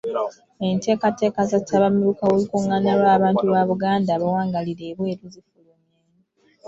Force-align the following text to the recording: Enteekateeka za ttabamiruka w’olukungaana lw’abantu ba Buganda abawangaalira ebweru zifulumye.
Enteekateeka 0.67 1.41
za 1.49 1.59
ttabamiruka 1.61 2.23
w’olukungaana 2.29 2.91
lw’abantu 2.99 3.43
ba 3.53 3.61
Buganda 3.69 4.09
abawangaalira 4.13 4.83
ebweru 4.91 5.25
zifulumye. 5.33 5.89